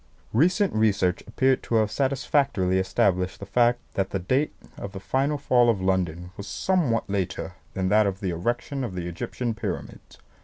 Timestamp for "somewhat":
6.47-7.07